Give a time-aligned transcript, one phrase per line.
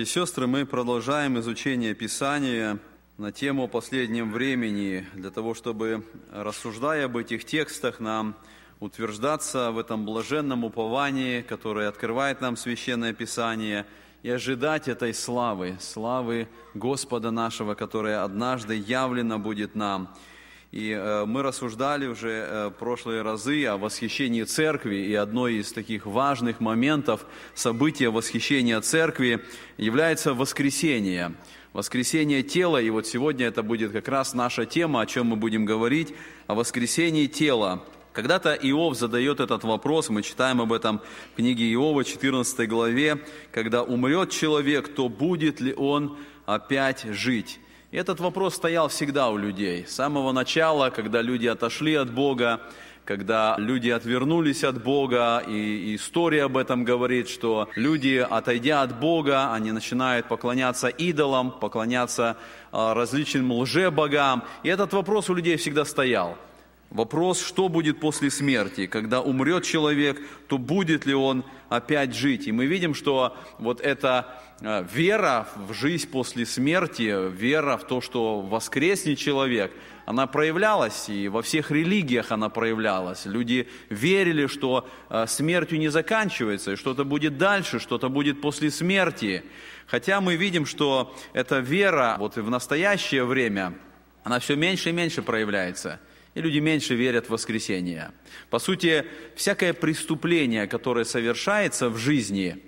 [0.00, 2.78] Братья и сестры, мы продолжаем изучение Писания
[3.18, 8.34] на тему последнем времени, для того, чтобы, рассуждая об этих текстах, нам
[8.78, 13.84] утверждаться в этом блаженном уповании, которое открывает нам Священное Писание,
[14.22, 20.16] и ожидать этой славы, славы Господа нашего, которая однажды явлена будет нам–
[20.72, 26.06] и э, мы рассуждали уже э, прошлые разы о восхищении церкви, и одной из таких
[26.06, 29.44] важных моментов события восхищения церкви
[29.78, 31.34] является воскресение.
[31.72, 35.64] Воскресение тела, и вот сегодня это будет как раз наша тема, о чем мы будем
[35.64, 36.14] говорить,
[36.46, 37.82] о воскресении тела.
[38.12, 41.00] Когда-то Иов задает этот вопрос, мы читаем об этом
[41.32, 43.20] в книге Иова, 14 главе,
[43.52, 47.60] когда умрет человек, то будет ли он опять жить?
[47.90, 49.84] И этот вопрос стоял всегда у людей.
[49.84, 52.60] С самого начала, когда люди отошли от Бога,
[53.04, 59.52] когда люди отвернулись от Бога, и история об этом говорит, что люди, отойдя от Бога,
[59.52, 62.36] они начинают поклоняться идолам, поклоняться
[62.70, 64.44] а, различным лжебогам.
[64.62, 66.38] И этот вопрос у людей всегда стоял.
[66.90, 72.48] Вопрос, что будет после смерти, когда умрет человек, то будет ли он опять жить.
[72.48, 78.00] И мы видим, что вот эта э, вера в жизнь после смерти, вера в то,
[78.00, 79.70] что воскреснет человек,
[80.04, 83.24] она проявлялась, и во всех религиях она проявлялась.
[83.24, 89.44] Люди верили, что э, смертью не заканчивается, и что-то будет дальше, что-то будет после смерти.
[89.86, 93.74] Хотя мы видим, что эта вера вот и в настоящее время,
[94.24, 96.00] она все меньше и меньше проявляется–
[96.34, 98.12] и люди меньше верят в воскресение.
[98.50, 99.04] По сути,
[99.34, 102.62] всякое преступление, которое совершается в жизни,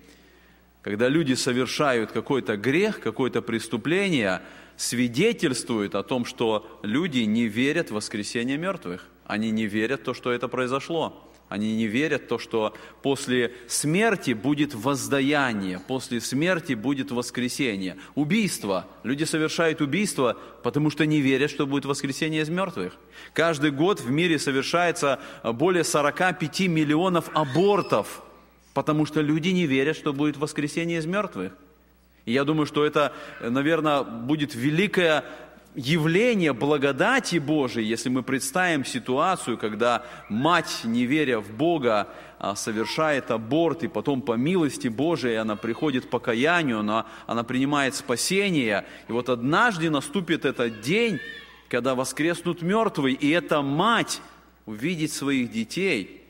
[0.82, 4.42] когда люди совершают какой-то грех, какое-то преступление,
[4.76, 9.06] свидетельствует о том, что люди не верят в воскресение мертвых.
[9.24, 11.31] Они не верят в то, что это произошло.
[11.52, 17.98] Они не верят в то, что после смерти будет воздаяние, после смерти будет воскресение.
[18.14, 18.86] Убийство.
[19.02, 22.96] Люди совершают убийство, потому что не верят, что будет воскресение из мертвых.
[23.34, 28.22] Каждый год в мире совершается более 45 миллионов абортов,
[28.72, 31.52] потому что люди не верят, что будет воскресение из мертвых.
[32.24, 35.24] И я думаю, что это, наверное, будет великая
[35.74, 43.30] явление благодати Божией, если мы представим ситуацию, когда мать, не веря в Бога, а, совершает
[43.30, 48.84] аборт, и потом по милости Божией она приходит к покаянию, она, она принимает спасение.
[49.08, 51.20] И вот однажды наступит этот день,
[51.68, 54.20] когда воскреснут мертвые, и эта мать
[54.66, 56.22] увидит своих детей,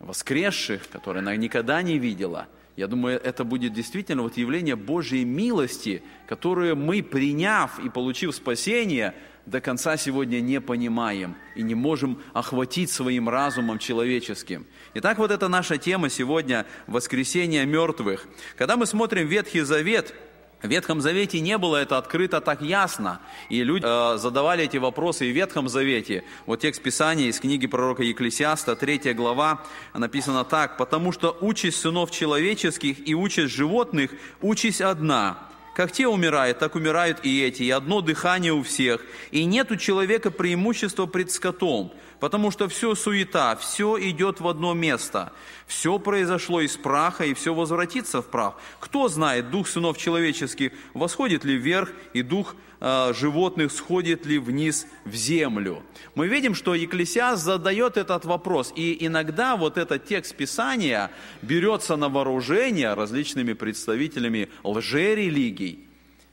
[0.00, 2.46] воскресших, которые она никогда не видела–
[2.80, 9.12] я думаю, это будет действительно вот явление Божьей милости, которую мы, приняв и получив спасение,
[9.44, 14.64] до конца сегодня не понимаем и не можем охватить своим разумом человеческим.
[14.94, 18.26] Итак, вот это наша тема сегодня– воскресение мертвых.
[18.56, 20.14] Когда мы смотрим Ветхий Завет–
[20.62, 23.20] в Ветхом Завете не было это открыто так ясно.
[23.48, 26.22] И люди э, задавали эти вопросы и в Ветхом Завете.
[26.44, 29.62] Вот текст Писания из книги пророка Екклесиаста, 3 глава,
[29.94, 30.76] написано так.
[30.76, 34.10] «Потому что участь сынов человеческих и участь животных–
[34.42, 35.38] участь одна.
[35.74, 39.02] Как те умирают, так умирают и эти, и одно дыхание у всех.
[39.30, 44.74] И нет у человека преимущества пред скотом, потому что все суета, все идет в одно
[44.74, 45.32] место.
[45.66, 48.54] Все произошло из праха, и все возвратится в прах.
[48.78, 54.86] Кто знает, дух сынов человеческих восходит ли вверх, и дух э, животных сходит ли вниз
[55.04, 55.82] в землю?
[56.14, 61.10] Мы видим, что Екклесиас задает этот вопрос, и иногда вот этот текст Писания
[61.42, 65.89] берется на вооружение различными представителями лжерелигий,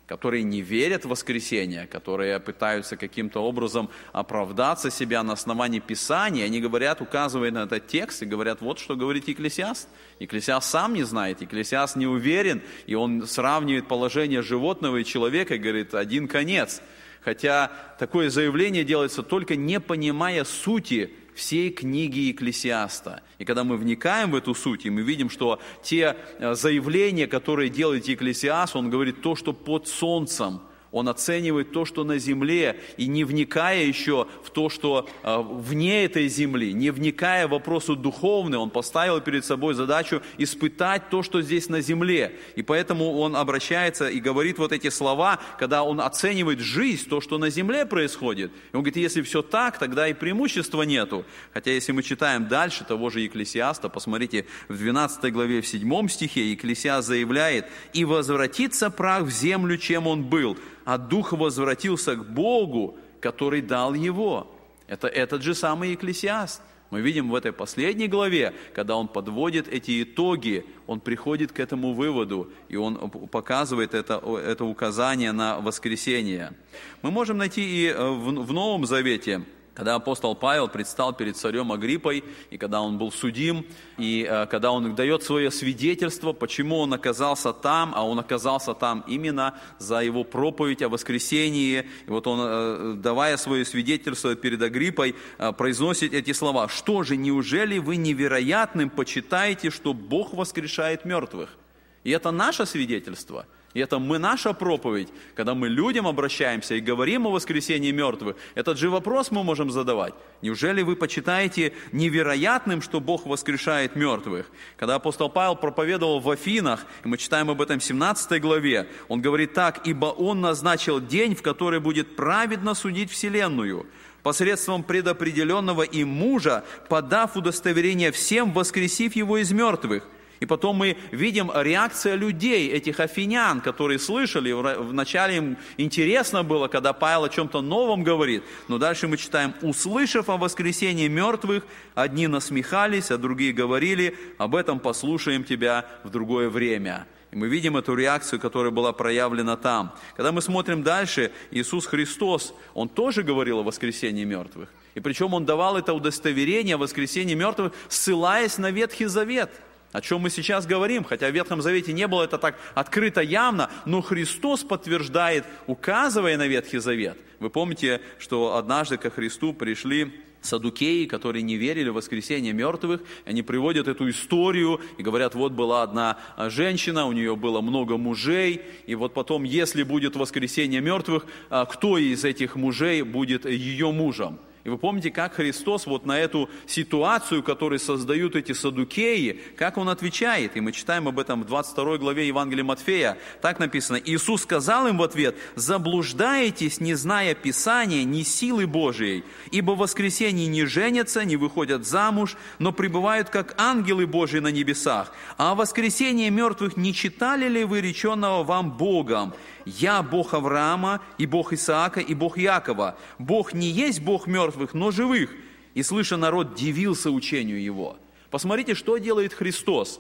[0.07, 6.61] которые не верят в воскресение, которые пытаются каким-то образом оправдаться себя на основании Писания, они
[6.61, 9.89] говорят, указывают на этот текст и говорят, вот что говорит Екклесиаст.
[10.19, 15.59] Екклесиаст сам не знает, Екклесиаст не уверен, и он сравнивает положение животного и человека и
[15.59, 16.81] говорит, один конец.
[17.21, 23.21] Хотя такое заявление делается только не понимая сути всей книги Екклесиаста.
[23.37, 27.69] И когда мы вникаем в эту суть, и мы видим, что те э, заявления, которые
[27.69, 30.61] делает Екклесиаст, он говорит то, что под солнцем–
[30.97, 36.05] он оценивает то, что на земле, и не вникая еще в то, что э, вне
[36.05, 41.41] этой земли, не вникая в вопросы духовные, он поставил перед собой задачу испытать то, что
[41.41, 42.35] здесь на земле.
[42.55, 47.37] И поэтому он обращается и говорит вот эти слова, когда он оценивает жизнь, то, что
[47.37, 48.51] на земле происходит.
[48.71, 51.25] И он говорит, если все так, тогда и преимущества нету.
[51.53, 56.51] Хотя если мы читаем дальше того же Екклесиаста, посмотрите, в 12 главе, в 7 стихе
[56.51, 62.97] Екклесиаст заявляет, «И возвратится прах в землю, чем он был, а дух возвратился к Богу,
[63.19, 64.55] который дал его.
[64.87, 66.61] Это этот же самый Екклесиаст.
[66.91, 71.93] Мы видим в этой последней главе, когда он подводит эти итоги, он приходит к этому
[71.93, 76.53] выводу, и он показывает это, это указание на воскресение.
[77.01, 79.43] Мы можем найти и в, в Новом Завете
[79.77, 83.63] когда апостол Павел предстал перед царем Агриппой, и когда он был судим,
[83.99, 89.03] и э, когда он дает свое свидетельство, почему он оказался там, а он оказался там
[89.07, 91.85] именно за его проповедь о воскресении.
[92.07, 96.67] И вот он, э, давая свое свидетельство перед Агриппой, э, произносит эти слова.
[96.69, 101.55] «Что же, неужели вы невероятным почитаете, что Бог воскрешает мертвых?»
[102.03, 103.45] И это наше свидетельство–
[103.77, 108.79] и это мы, наша проповедь, когда мы людям обращаемся и говорим о воскресении мертвых, этот
[108.79, 110.15] же вопрос мы можем задавать.
[110.41, 114.49] Неужели вы почитаете невероятным, что Бог воскрешает мертвых?
[114.77, 119.21] Когда апостол Павел проповедовал в Афинах, и мы читаем об этом в 17 главе, он
[119.21, 123.85] говорит так, «Ибо он назначил день, в который будет праведно судить вселенную,
[124.23, 130.03] посредством предопределенного им мужа, подав удостоверение всем, воскресив его из мертвых,
[130.39, 136.93] и потом мы видим реакцию людей, этих афинян, которые слышали, вначале им интересно было, когда
[136.93, 143.11] Павел о чем-то новом говорит, но дальше мы читаем, услышав о воскресении мертвых, одни насмехались,
[143.11, 147.07] а другие говорили, об этом послушаем тебя в другое время.
[147.31, 149.93] И мы видим эту реакцию, которая была проявлена там.
[150.15, 154.69] Когда мы смотрим дальше, Иисус Христос, Он тоже говорил о воскресении мертвых.
[154.95, 159.51] И причем Он давал это удостоверение о воскресении мертвых, ссылаясь на Ветхий Завет–
[159.91, 163.69] о чем мы сейчас говорим, хотя в Ветхом Завете не было это так открыто явно,
[163.85, 167.17] но Христос подтверждает, указывая на Ветхий Завет.
[167.39, 170.11] Вы помните, что однажды ко Христу пришли
[170.41, 175.83] садукеи, которые не верили в воскресение мертвых, они приводят эту историю и говорят, вот была
[175.83, 181.65] одна женщина, у нее было много мужей, и вот потом, если будет воскресение мертвых, а
[181.65, 184.39] кто из этих мужей будет ее мужем?
[184.67, 189.87] И вы помните, как Христос вот на эту ситуацию, которую создают эти садукеи, как Он
[189.87, 190.57] отвечает.
[190.57, 193.17] И мы читаем об этом в 22 главе Евангелия Матфея.
[193.41, 193.95] Так написано.
[193.95, 200.47] Иисус сказал им в ответ, «Заблуждаетесь, не зная Писания, ни силы Божией, ибо в воскресенье
[200.47, 205.13] не женятся, не выходят замуж, но пребывают, как ангелы Божии на небесах.
[205.37, 209.33] А о воскресении мертвых не читали ли вы реченного вам Богом?
[209.67, 212.97] «Я Бог Авраама, и Бог Исаака, и Бог Якова.
[213.19, 215.29] Бог не есть Бог мертвых, но живых».
[215.73, 217.97] И слыша народ дивился учению его.
[218.31, 219.99] Посмотрите, что делает Христос.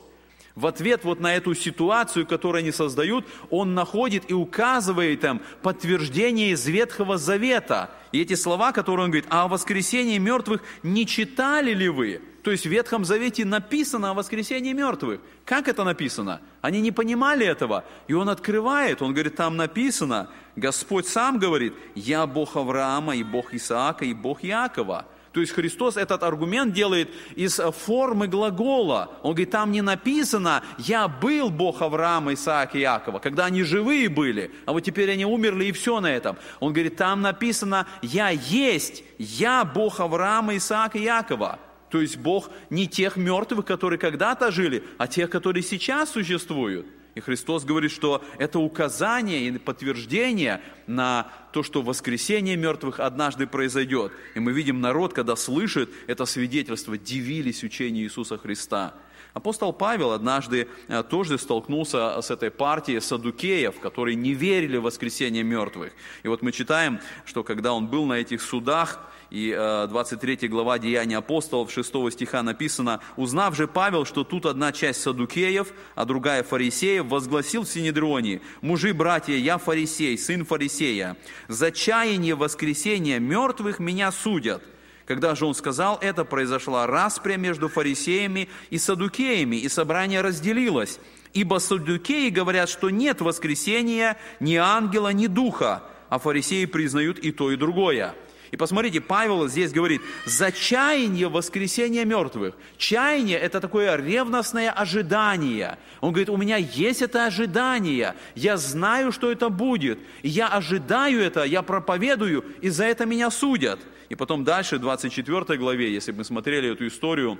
[0.55, 6.51] В ответ вот на эту ситуацию, которую они создают, он находит и указывает им подтверждение
[6.51, 7.91] из Ветхого Завета.
[8.11, 12.21] И эти слова, которые он говорит, а о воскресении мертвых не читали ли вы?
[12.47, 15.19] То есть в Ветхом Завете написано о воскресении мертвых.
[15.43, 16.39] Как это написано?
[16.61, 17.83] Они не понимали этого.
[18.07, 23.53] И он открывает, он говорит, там написано, Господь сам говорит, я Бог Авраама, и Бог
[23.53, 25.07] Исаака, и Бог Якова.
[25.33, 29.11] То есть Христос этот аргумент делает из формы глагола.
[29.23, 34.07] Он говорит, там не написано, я был Бог Авраама, Исаака и Якова, когда они живые
[34.07, 36.37] были, а вот теперь они умерли и все на этом.
[36.61, 41.59] Он говорит, там написано, я есть, я Бог Авраама, Исаака и Якова.
[41.89, 46.85] То есть Бог не тех мертвых, которые когда-то жили, а тех, которые сейчас существуют.
[47.17, 54.11] И Христос говорит, что это указание и подтверждение на то, что воскресение мертвых однажды произойдет.
[54.35, 58.93] И мы видим народ, когда слышит это свидетельство, дивились учению Иисуса Христа.
[59.33, 65.43] Апостол Павел однажды э, тоже столкнулся с этой партией садукеев, которые не верили в воскресение
[65.43, 65.93] мертвых.
[66.21, 69.51] И вот мы читаем, что когда он был на этих судах, и
[69.89, 75.01] 23 э, глава Деяния апостолов, 6 стиха написано, «Узнав же Павел, что тут одна часть
[75.01, 81.17] садукеев, а другая фарисеев, возгласил в Синедрионе, «Мужи, братья, я фарисей, сын фарисея.
[81.47, 84.63] За чаяние воскресения мертвых меня судят».
[85.05, 90.99] Когда же он сказал это, произошла распря между фарисеями и садукеями, и собрание разделилось.
[91.33, 97.51] Ибо садукеи говорят, что нет воскресения ни ангела, ни духа, а фарисеи признают и то,
[97.51, 98.15] и другое.
[98.51, 102.55] И посмотрите, Павел здесь говорит, за чаяние воскресения мертвых.
[102.77, 105.77] Чаяние– это такое ревностное ожидание.
[106.01, 111.43] Он говорит, у меня есть это ожидание, я знаю, что это будет, я ожидаю это,
[111.43, 113.79] я проповедую, и за это меня судят.
[114.09, 117.37] И потом дальше, в 24 главе, если бы мы смотрели эту историю,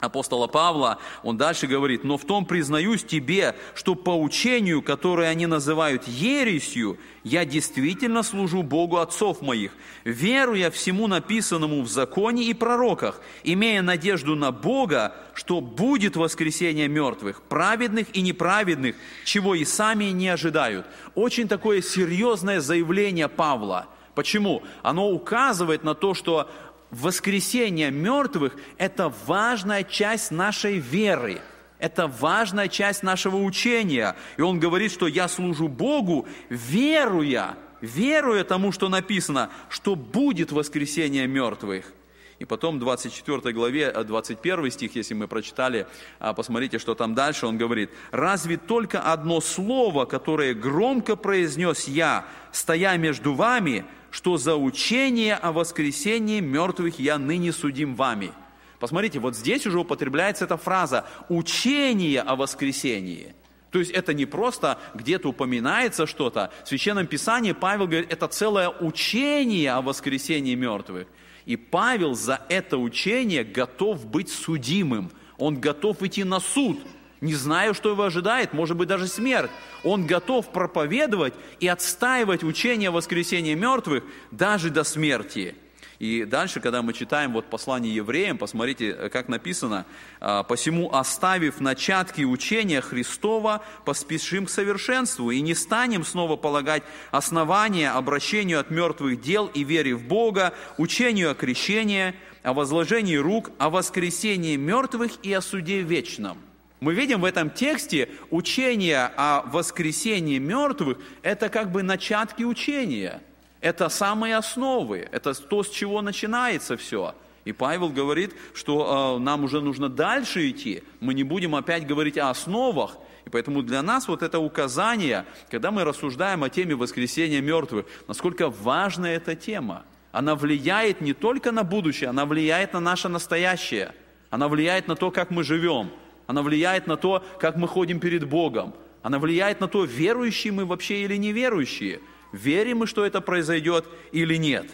[0.00, 5.46] апостола Павла, он дальше говорит, «Но в том признаюсь тебе, что по учению, которое они
[5.46, 9.72] называют ересью, я действительно служу Богу отцов моих,
[10.04, 17.42] веруя всему написанному в законе и пророках, имея надежду на Бога, что будет воскресение мертвых,
[17.42, 20.86] праведных и неправедных, чего и сами не ожидают».
[21.14, 23.88] Очень такое серьезное заявление Павла.
[24.14, 24.62] Почему?
[24.82, 26.50] Оно указывает на то, что
[26.90, 31.40] воскресение мертвых– это важная часть нашей веры.
[31.78, 34.14] Это важная часть нашего учения.
[34.36, 41.26] И он говорит, что я служу Богу, веруя, веруя тому, что написано, что будет воскресение
[41.26, 41.92] мертвых.
[42.40, 45.86] И потом в 24 главе, 21 э, стих, если мы прочитали,
[46.18, 52.24] а, посмотрите, что там дальше, он говорит, «Разве только одно слово, которое громко произнес я,
[52.50, 58.32] стоя между вами, что за учение о воскресении мертвых я ныне судим вами».
[58.78, 63.34] Посмотрите, вот здесь уже употребляется эта фраза «учение о воскресении».
[63.70, 66.50] То есть это не просто где-то упоминается что-то.
[66.64, 71.06] В Священном Писании Павел говорит, это целое учение о воскресении мертвых.
[71.50, 75.10] И Павел за это учение готов быть судимым.
[75.36, 76.78] Он готов идти на суд,
[77.20, 79.50] не зная, что его ожидает, может быть, даже смерть.
[79.82, 85.56] Он готов проповедовать и отстаивать учение воскресения мертвых даже до смерти.
[86.00, 89.84] И дальше, когда мы читаем вот послание евреям, посмотрите, как написано,
[90.18, 97.90] «А, «Посему, оставив начатки учения Христова, поспешим к совершенству, и не станем снова полагать основания
[97.90, 103.68] обращению от мертвых дел и вере в Бога, учению о крещении, о возложении рук, о
[103.68, 106.38] воскресении мертвых и о суде вечном».
[106.80, 113.22] Мы видим в этом тексте учение о воскресении мертвых, это как бы начатки учения–
[113.60, 117.14] это самые основы, это то, с чего начинается все.
[117.44, 120.82] И Павел говорит, что э, нам уже нужно дальше идти.
[121.00, 122.98] Мы не будем опять говорить о основах.
[123.24, 128.50] И поэтому для нас вот это указание, когда мы рассуждаем о теме воскресения мертвых, насколько
[128.50, 129.84] важна эта тема.
[130.12, 133.94] Она влияет не только на будущее, она влияет на наше настоящее.
[134.28, 135.90] Она влияет на то, как мы живем.
[136.26, 138.74] Она влияет на то, как мы ходим перед Богом.
[139.02, 142.00] Она влияет на то, верующие мы вообще или неверующие
[142.32, 144.66] верим мы, что это произойдет или нет.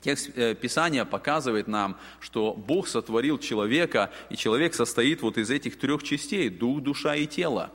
[0.00, 5.78] Текст э, Писания показывает нам, что Бог сотворил человека, и человек состоит вот из этих
[5.78, 7.70] трех частей– дух, душа и тело.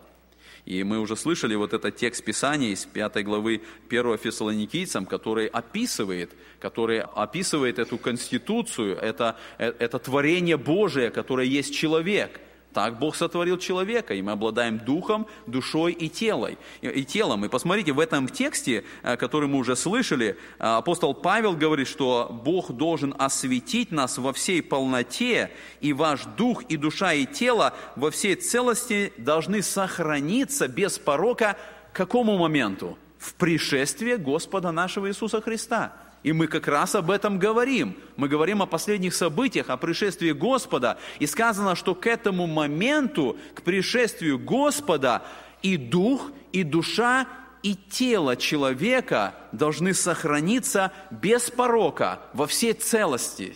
[0.65, 6.31] И мы уже слышали вот этот текст Писания из 5 главы 1 Фессалоникийцам, который описывает,
[6.60, 12.41] который описывает эту конституцию, это, э, это творение Божие, которое есть человек–
[12.77, 16.57] так Бог сотворил человека, и мы обладаем духом, душой и телом.
[16.81, 17.43] И телом.
[17.43, 22.29] И посмотрите, в этом тексте, э, который мы уже слышали, э, апостол Павел говорит, что
[22.46, 25.50] Бог должен осветить нас во всей полноте,
[25.81, 31.57] и ваш дух, и душа, и тело во всей целости должны сохраниться без порока
[31.91, 32.96] к какому моменту?
[33.17, 35.93] В пришествии Господа нашего Иисуса Христа–
[36.24, 37.95] и мы как раз об этом говорим.
[38.15, 40.97] Мы говорим о последних событиях, о пришествии Господа.
[41.19, 45.24] И сказано, что к этому моменту, к пришествию Господа,
[45.62, 47.27] и дух, и душа,
[47.63, 53.55] и тело человека должны сохраниться без порока, во всей целости.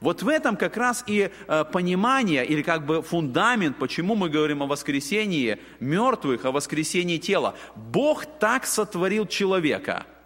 [0.00, 4.62] Вот в этом как раз и э, понимание, или как бы фундамент, почему мы говорим
[4.62, 7.54] о воскресении мертвых, о воскресении тела.
[7.74, 10.06] Бог так сотворил человека–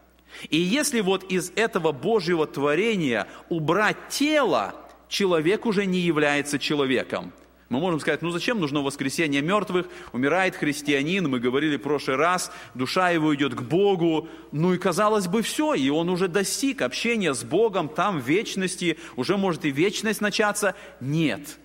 [0.50, 4.74] и если вот из этого Божьего творения убрать тело,
[5.08, 7.32] человек уже не является человеком.
[7.72, 9.86] Мы можем сказать, ну зачем нужно воскресение мертвых?
[10.12, 14.28] Умирает христианин, мы говорили в прошлый раз, душа его идет к Богу.
[14.52, 18.98] Ну и казалось бы все, и он уже достиг общения с Богом там в вечности,
[19.16, 20.74] уже может и вечность начаться.
[21.00, 21.58] Нет.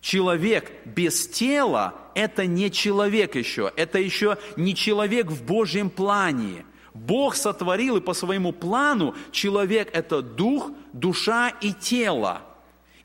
[0.00, 6.64] Человек без тела– это не человек еще, это еще не человек в Божьем плане.
[6.98, 12.42] Бог сотворил, и по своему плану человек– это дух, душа и тело.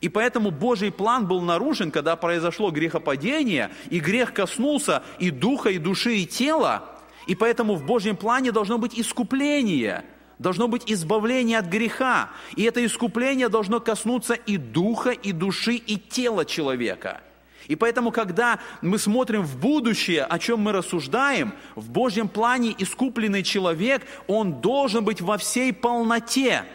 [0.01, 5.77] И поэтому Божий план был нарушен, когда произошло грехопадение, и грех коснулся и духа, и
[5.77, 6.83] души, и тела.
[7.27, 10.03] И поэтому в Божьем плане должно быть искупление,
[10.39, 12.31] должно быть избавление от греха.
[12.57, 17.21] И это искупление должно коснуться и духа, и души, и тела человека–
[17.67, 23.43] и поэтому, когда мы смотрим в будущее, о чем мы рассуждаем, в Божьем плане искупленный
[23.43, 26.65] человек, он должен быть во всей полноте.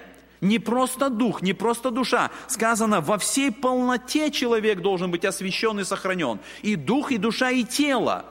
[0.41, 2.31] Не просто дух, не просто душа.
[2.47, 6.39] Сказано, во всей полноте человек должен быть освящен и сохранен.
[6.63, 8.25] И дух, и душа, и тело.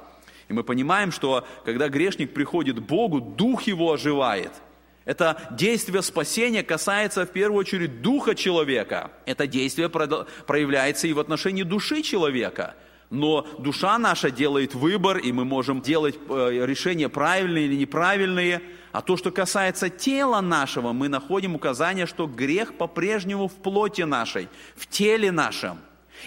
[0.47, 4.51] И мы понимаем, что когда грешник приходит к Богу, дух его оживает–
[5.07, 9.11] это действие спасения касается в первую очередь духа человека.
[9.25, 12.75] Это действие проявляется и в отношении души человека.
[13.09, 18.61] Но душа наша делает выбор, и мы можем делать э, решения правильные или неправильные.
[18.91, 24.49] А то, что касается тела нашего, мы находим указание, что грех по-прежнему в плоти нашей,
[24.75, 25.79] в теле нашем.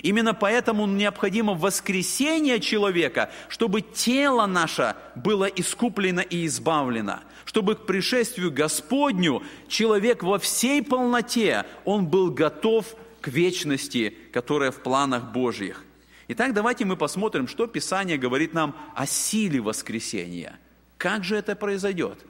[0.03, 8.53] Именно поэтому необходимо воскресение человека, чтобы тело наше было искуплено и избавлено, чтобы к пришествию
[8.53, 15.85] Господню человек во всей полноте, он был готов к вечности, которая в планах Божьих.
[16.29, 20.61] Итак, давайте мы посмотрим, что Писание говорит нам о силе воскресения.
[20.97, 22.21] Как же это произойдет?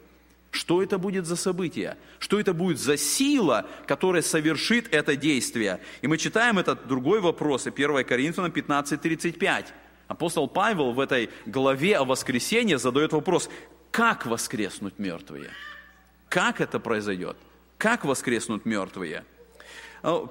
[0.53, 1.99] Что это будет за событие?
[2.19, 5.81] Что это будет за сила, которая совершит это действие?
[6.01, 9.67] И мы читаем этот другой вопрос, 1 Коринфянам 15:35.
[10.09, 13.51] Апостол Павел в этой главе о воскресении задает вопрос,
[13.91, 15.51] как воскреснут мертвые?
[16.29, 17.37] Как это произойдет?
[17.77, 19.25] Как воскреснут мертвые?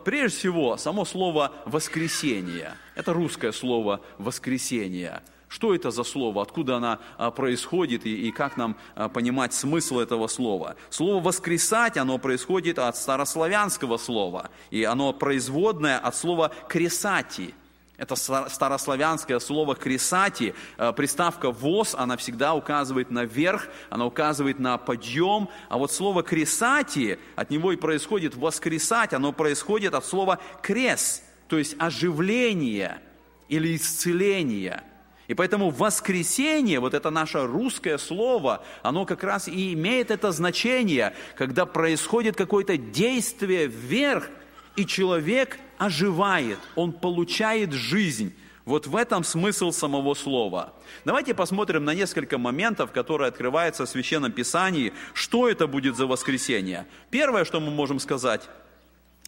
[0.04, 5.22] Прежде всего, само слово «воскресение»– это русское слово «воскресение».
[5.48, 9.98] Что это за слово, откуда оно а, происходит и, и как нам а, понимать смысл
[9.98, 10.76] этого слова?
[10.92, 17.56] Слово «воскресать» оно происходит от старославянского слова, и оно производное от слова «кресати».
[18.00, 25.50] Это старославянское слово «кресати», а, приставка «воз», она всегда указывает наверх, она указывает на подъем,
[25.68, 31.58] а вот слово «кресати», от него и происходит «воскресать», оно происходит от слова «крес», то
[31.58, 33.02] есть оживление
[33.50, 34.84] или исцеление–
[35.28, 41.14] и поэтому воскресение, вот это наше русское слово, оно как раз и имеет это значение,
[41.38, 44.28] когда происходит какое-то действие вверх,
[44.76, 48.36] и человек оживает, он получает жизнь.
[48.66, 50.74] Вот в этом смысл самого слова.
[51.04, 56.86] Давайте посмотрим на несколько моментов, которые открываются в Священном Писании, что это будет за воскресение.
[57.10, 58.48] Первое, что мы можем сказать,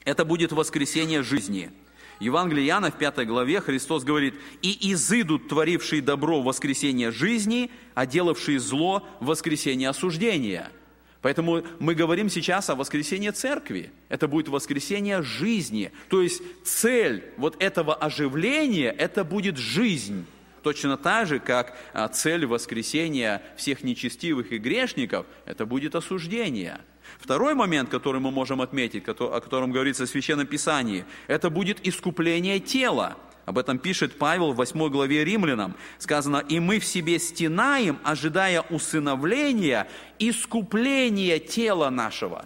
[0.05, 1.71] это будет воскресение жизни–
[2.21, 8.59] Евангелие Иоанна в 5 главе Христос говорит, «И изыдут творившие добро воскресение жизни, а делавшие
[8.59, 10.69] зло воскресение осуждения».
[11.21, 13.91] Поэтому мы говорим сейчас о воскресении церкви.
[14.09, 15.91] Это будет воскресение жизни.
[16.09, 20.25] То есть цель вот этого оживления– это будет жизнь.
[20.63, 26.79] Точно так же, как а, цель воскресения всех нечестивых и грешников– это будет осуждение–
[27.19, 32.59] Второй момент, который мы можем отметить, о котором говорится в Священном Писании, это будет искупление
[32.59, 33.17] тела.
[33.45, 35.75] Об этом пишет Павел в 8 главе Римлянам.
[35.97, 39.87] Сказано, «И мы в себе стенаем, ожидая усыновления,
[40.19, 42.45] искупления тела нашего».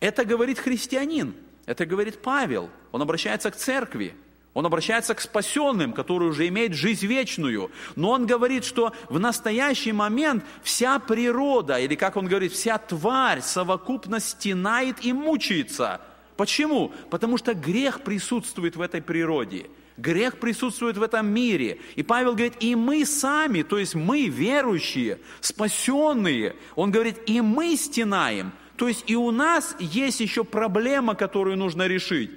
[0.00, 1.34] Это говорит христианин,
[1.66, 2.68] это говорит Павел.
[2.92, 4.14] Он обращается к церкви.
[4.52, 7.72] Он обращается к спасенным, которые уже имеют жизнь вечную.
[7.96, 13.40] Но он говорит, что в настоящий момент вся природа, или как он говорит, вся тварь
[13.40, 16.00] совокупно стенает и мучается.
[16.36, 16.92] Почему?
[17.10, 19.66] Потому что грех присутствует в этой природе.
[19.96, 21.78] Грех присутствует в этом мире.
[21.94, 27.76] И Павел говорит, и мы сами, то есть мы верующие, спасенные, он говорит, и мы
[27.76, 28.52] стенаем.
[28.76, 32.32] То есть и у нас есть еще проблема, которую нужно решить.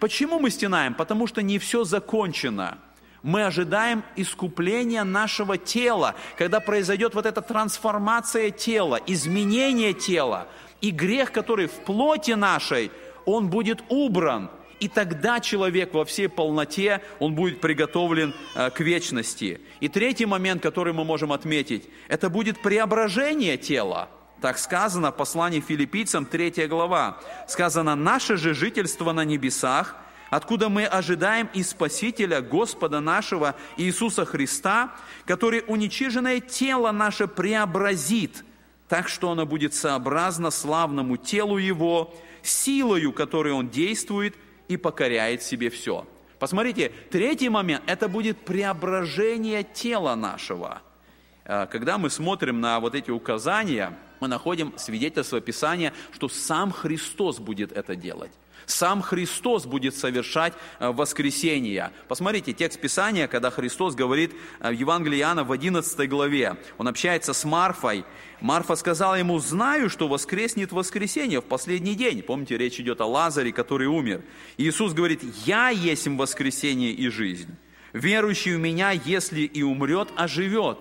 [0.00, 0.94] Почему мы стенаем?
[0.94, 2.78] Потому что не все закончено.
[3.22, 10.48] Мы ожидаем искупления нашего тела, когда произойдет вот эта трансформация тела, изменение тела.
[10.80, 12.90] И грех, который в плоти нашей,
[13.24, 14.50] он будет убран.
[14.78, 19.60] И тогда человек во всей полноте, он будет приготовлен э, к вечности.
[19.80, 24.10] И третий момент, который мы можем отметить, это будет преображение тела.
[24.40, 27.18] Так сказано в послании филиппийцам, 3 глава.
[27.48, 29.96] Сказано, наше же жительство на небесах,
[30.28, 38.44] откуда мы ожидаем и Спасителя Господа нашего Иисуса Христа, который уничиженное тело наше преобразит,
[38.88, 44.36] так что оно будет сообразно славному телу Его, силою, которой Он действует
[44.68, 46.06] и покоряет себе все.
[46.38, 50.82] Посмотрите, третий момент– это будет преображение тела нашего.
[51.44, 57.38] Э, когда мы смотрим на вот эти указания– мы находим свидетельство Писания, что сам Христос
[57.38, 58.32] будет это делать.
[58.66, 61.92] Сам Христос будет совершать э, воскресение.
[62.08, 67.32] Посмотрите, текст Писания, когда Христос говорит э, в Евангелии Иоанна в 11 главе, он общается
[67.32, 68.04] с Марфой.
[68.40, 72.22] Марфа сказала ему, знаю, что воскреснет воскресенье в последний день.
[72.22, 74.24] Помните, речь идет о Лазаре, который умер.
[74.56, 77.54] И Иисус говорит, я есть воскресение и жизнь.
[77.92, 80.78] Верующий в меня, если и умрет, оживет.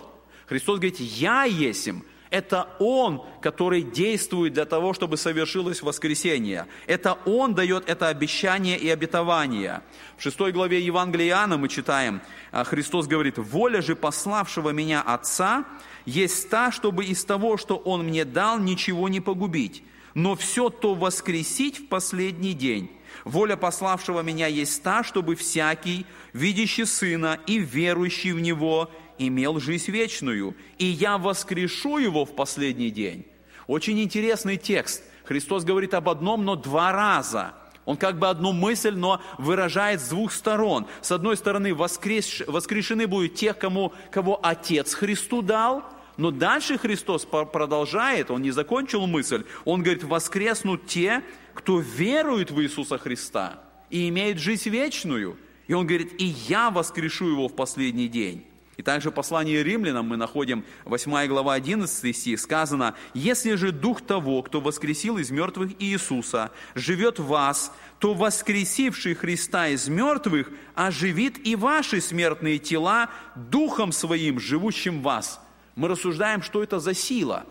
[0.48, 2.04] Христос говорит, я есим
[2.36, 6.68] это Он, который действует для того, чтобы совершилось воскресение.
[6.86, 9.82] Это Он дает это обещание и обетование.
[10.18, 12.22] В шестой главе Евангелия Иоанна мы читаем,
[12.52, 15.64] а, Христос говорит, «Воля же пославшего меня Отца
[16.06, 19.82] есть та, чтобы из того, что Он мне дал, ничего не погубить,
[20.14, 22.92] но все то воскресить в последний день».
[23.24, 29.92] Воля пославшего меня есть та, чтобы всякий, видящий Сына и верующий в Него, имел жизнь
[29.92, 33.26] вечную, и я воскрешу его в последний день.
[33.68, 35.04] Очень интересный текст.
[35.24, 37.54] Христос говорит об одном, но два раза.
[37.86, 40.88] Он как бы одну мысль, но выражает с двух сторон.
[41.02, 45.84] С одной стороны, воскрес, воскрешены будут тех, кому, кого Отец Христу дал,
[46.18, 49.44] но дальше Христос продолжает, Он не закончил мысль.
[49.66, 51.24] Он говорит, воскреснут те,
[51.54, 55.38] кто верует в Иисуса Христа и имеет жизнь вечную.
[55.68, 58.46] И Он говорит, и я воскрешу его в последний день.
[58.78, 64.02] И также в послании римлянам мы находим 8 глава 11 стих, сказано, «Если же Дух
[64.02, 71.46] того, кто воскресил из мертвых Иисуса, живет в вас, то воскресивший Христа из мертвых оживит
[71.48, 75.40] и ваши смертные тела Духом Своим, живущим в вас».
[75.76, 77.46] Мы рассуждаем, что это за сила.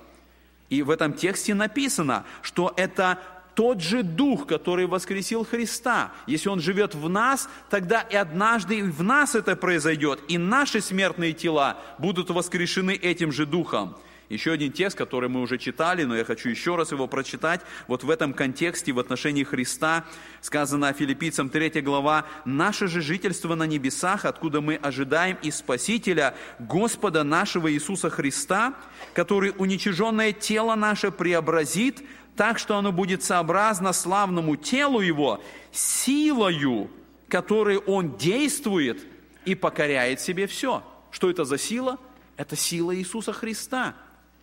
[0.71, 3.19] И в этом тексте написано, что это
[3.55, 6.13] тот же Дух, который воскресил Христа.
[6.27, 11.33] Если Он живет в нас, тогда и однажды в нас это произойдет, и наши смертные
[11.33, 13.97] тела будут воскрешены этим же Духом.
[14.31, 17.61] Еще один текст, который мы уже читали, но я хочу еще раз его прочитать.
[17.89, 20.05] Вот в этом контексте, в отношении Христа,
[20.41, 27.23] сказано филиппийцам 3 глава, «Наше же жительство на небесах, откуда мы ожидаем и Спасителя, Господа
[27.23, 28.75] нашего Иисуса Христа,
[29.13, 32.03] который уничиженное тело наше преобразит
[32.37, 35.43] так что оно будет сообразно славному телу его,
[35.73, 36.91] силою,
[37.29, 39.07] которой он действует
[39.45, 40.83] и покоряет себе все.
[41.11, 41.99] Что это за сила?
[42.37, 43.95] Это сила Иисуса Христа.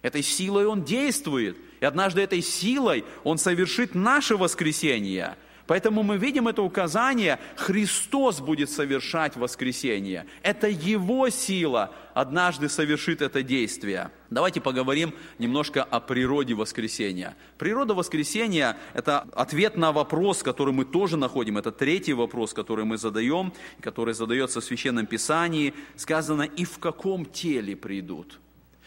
[0.02, 1.58] Этой силой он действует.
[1.80, 5.36] И однажды этой силой он совершит наше воскресение–
[5.68, 10.26] Поэтому мы видим это указание, Христос будет совершать воскресение.
[10.44, 14.12] Это Его сила однажды совершит это действие.
[14.30, 17.36] Давайте поговорим немножко о природе воскресения.
[17.58, 21.58] Природа воскресения– это ответ на вопрос, который мы тоже находим.
[21.58, 25.74] Это третий вопрос, который мы задаем, который задается в Священном Писании.
[25.96, 28.40] Сказано, и в каком теле придут.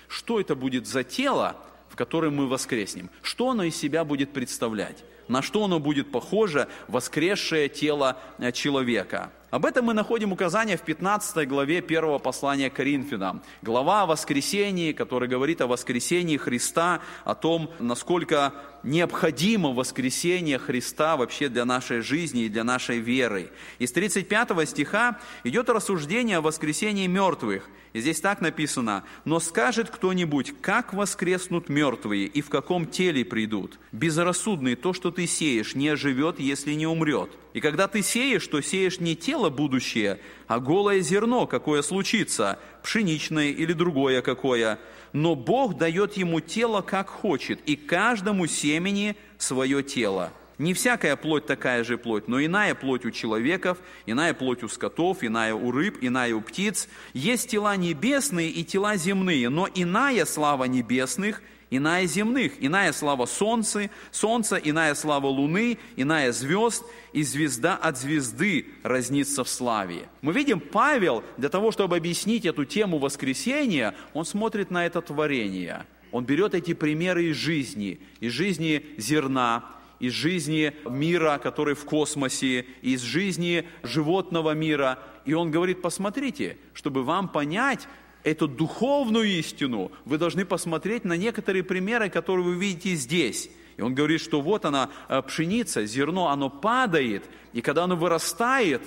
[0.08, 1.56] Что это будет за тело,
[1.88, 3.10] в котором мы воскреснем?
[3.22, 5.04] Что оно из себя будет представлять?
[5.28, 9.30] На что оно будет похоже, воскресшее тело э, человека.
[9.54, 13.40] Об этом мы находим указание в 15 главе первого послания Коринфянам.
[13.62, 21.48] Глава о воскресении, которая говорит о воскресении Христа, о том, насколько необходимо воскресение Христа вообще
[21.48, 23.52] для нашей жизни и для нашей веры.
[23.78, 27.68] Из 35 стиха идет рассуждение о воскресении мертвых.
[27.92, 33.78] И здесь так написано, «Но скажет кто-нибудь, как воскреснут мертвые и в каком теле придут?
[33.92, 37.30] Безрассудный то, что ты сеешь, не оживет, если не умрет.
[37.54, 43.50] И когда ты сеешь, то сеешь не тело будущее, а голое зерно, какое случится, пшеничное
[43.50, 44.80] или другое какое.
[45.12, 50.32] Но Бог дает ему тело, как хочет, и каждому семени свое тело.
[50.58, 55.22] Не всякая плоть такая же плоть, но иная плоть у человеков, иная плоть у скотов,
[55.22, 56.88] иная у рыб, иная у птиц.
[57.12, 63.90] Есть тела небесные и тела земные, но иная слава небесных, иная земных, иная слава солнца,
[64.10, 70.08] солнца, иная слава луны, иная звезд, и звезда от звезды разнится в славе.
[70.22, 75.86] Мы видим, Павел, для того, чтобы объяснить эту тему воскресения, он смотрит на это творение.
[76.12, 79.64] Он берет эти примеры из жизни, из жизни зерна,
[79.98, 84.98] из жизни мира, который в космосе, из жизни животного мира.
[85.24, 87.88] И он говорит, посмотрите, чтобы вам понять
[88.24, 93.50] эту духовную истину, вы должны посмотреть на некоторые примеры, которые вы видите здесь.
[93.76, 98.82] И он говорит, что вот она, э, пшеница, зерно, оно падает, и когда оно вырастает,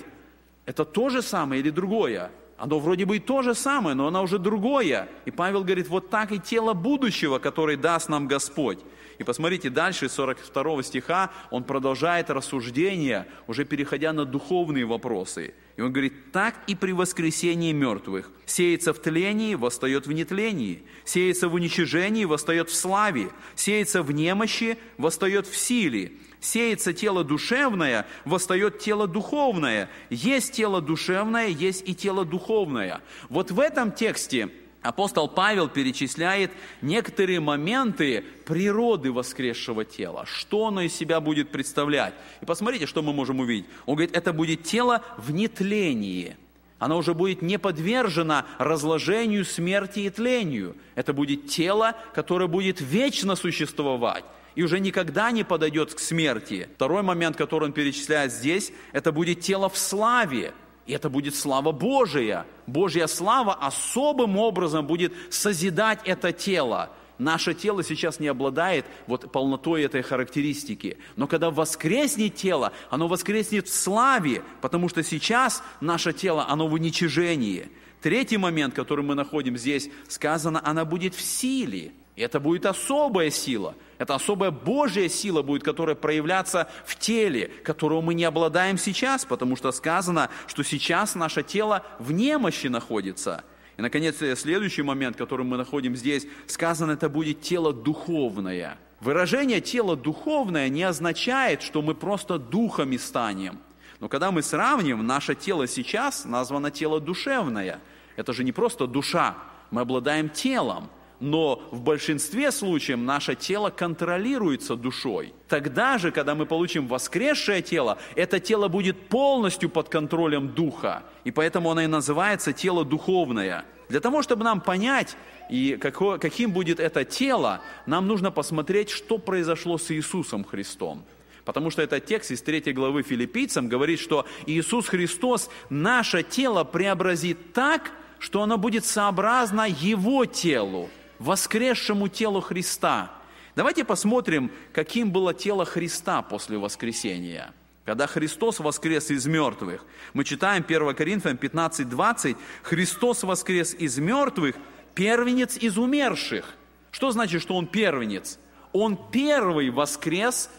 [0.66, 2.30] это то же самое или другое?
[2.58, 5.08] Оно вроде бы и то же самое, но оно уже другое.
[5.24, 8.80] И Павел говорит, вот так и тело будущего, которое даст нам Господь.
[9.18, 15.54] И посмотрите дальше, 42 стиха, он продолжает рассуждение, уже переходя на духовные вопросы.
[15.76, 18.30] И он говорит, так и при воскресении мертвых.
[18.46, 20.82] Сеется в тлении, восстает в нетлении.
[21.04, 23.30] Сеется в уничижении, восстает в славе.
[23.56, 26.12] Сеется в немощи, восстает в силе.
[26.40, 29.88] Сеется тело душевное, восстает тело духовное.
[30.10, 33.00] Есть тело душевное, есть и тело духовное.
[33.28, 34.50] Вот в этом тексте
[34.82, 36.50] апостол Павел перечисляет
[36.82, 42.14] некоторые моменты природы воскресшего тела, что оно из себя будет представлять.
[42.40, 43.66] И посмотрите, что мы можем увидеть.
[43.86, 46.36] Он говорит, это будет тело в нетлении.
[46.78, 50.76] Оно уже будет не подвержено разложению, смерти и тлению.
[50.94, 54.24] Это будет тело, которое будет вечно существовать
[54.58, 56.68] и уже никогда не подойдет к смерти.
[56.74, 60.52] Второй момент, который он перечисляет здесь, это будет тело в славе.
[60.88, 62.46] И это будет слава Божия.
[62.66, 66.90] Божья слава особым образом будет созидать это тело.
[67.18, 70.96] Наше тело сейчас не обладает вот полнотой этой характеристики.
[71.16, 76.72] Но когда воскреснет тело, оно воскреснет в славе, потому что сейчас наше тело, оно в
[76.72, 77.68] уничижении.
[78.00, 81.92] Третий момент, который мы находим здесь, сказано, она будет в силе.
[82.18, 83.76] И это будет особая сила.
[83.96, 89.54] Это особая Божья сила будет, которая проявляться в теле, которого мы не обладаем сейчас, потому
[89.54, 93.44] что сказано, что сейчас наше тело в немощи находится.
[93.76, 98.78] И, наконец, следующий момент, который мы находим здесь, сказано, это будет тело духовное.
[98.98, 103.60] Выражение тело духовное не означает, что мы просто духами станем.
[104.00, 107.78] Но когда мы сравним, наше тело сейчас названо тело душевное.
[108.16, 109.36] Это же не просто душа,
[109.70, 115.34] мы обладаем телом но в большинстве случаев наше тело контролируется душой.
[115.48, 121.02] Тогда же, когда мы получим воскресшее тело, это тело будет полностью под контролем духа.
[121.24, 123.64] И поэтому оно и называется тело духовное.
[123.88, 125.16] Для того, чтобы нам понять,
[125.48, 131.04] и какое, каким будет это тело, нам нужно посмотреть, что произошло с Иисусом Христом.
[131.44, 137.54] Потому что этот текст из 3 главы филиппийцам говорит, что Иисус Христос наше тело преобразит
[137.54, 143.12] так, что оно будет сообразно Его телу воскресшему телу Христа.
[143.56, 147.52] Давайте посмотрим, каким было тело Христа после воскресения.
[147.84, 154.56] Когда Христос воскрес из мертвых, мы читаем 1 Коринфянам 15:20, Христос воскрес из мертвых,
[154.94, 156.44] первенец из умерших.
[156.90, 158.38] Что значит, что Он первенец?
[158.72, 160.50] Он первый воскрес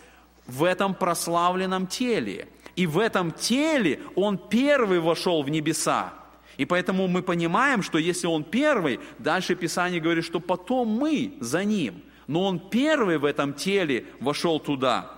[0.48, 2.48] в этом прославленном теле.
[2.76, 6.13] И в этом теле Он первый вошел в небеса.
[6.60, 11.63] И поэтому мы понимаем, что если он первый, дальше Писание говорит, что потом мы за
[11.63, 12.04] ним.
[12.28, 15.10] Но он первый в этом теле вошел туда.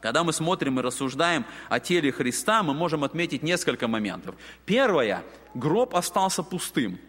[0.00, 4.36] Когда мы смотрим и рассуждаем о теле Христа, мы можем отметить несколько моментов.
[4.66, 7.00] Первое, гроб остался пустым.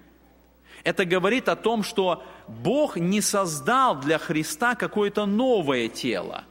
[0.84, 6.44] Это говорит о том, что Бог не создал для Христа какое-то новое тело.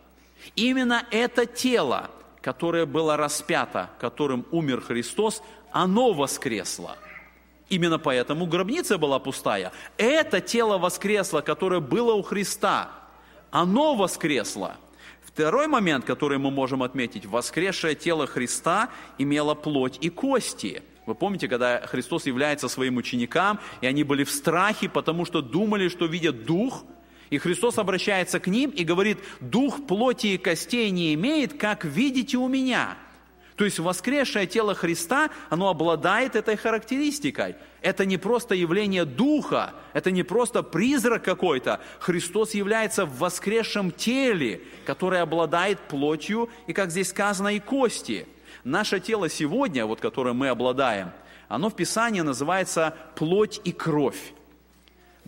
[0.54, 6.96] Именно это тело, которое было распято, которым умер Христос, оно воскресло–
[7.68, 9.72] Именно поэтому гробница была пустая.
[9.98, 12.90] Это тело воскресло, которое было у Христа.
[13.50, 14.76] Оно воскресло.
[15.22, 20.82] Второй момент, который мы можем отметить, воскресшее тело Христа имело плоть и кости.
[21.06, 25.88] Вы помните, когда Христос является своим ученикам, и они были в страхе, потому что думали,
[25.88, 26.84] что видят Дух,
[27.30, 32.38] и Христос обращается к ним и говорит, Дух плоти и костей не имеет, как видите
[32.38, 32.96] у меня–
[33.58, 37.56] то есть воскресшее тело Христа, оно обладает этой характеристикой.
[37.82, 41.80] Это не просто явление духа, это не просто призрак какой-то.
[41.98, 48.28] Христос является в воскресшем теле, которое обладает плотью и, как здесь сказано, и кости.
[48.62, 51.10] Наше тело сегодня, вот которое мы обладаем,
[51.48, 54.34] оно в Писании называется плоть и кровь.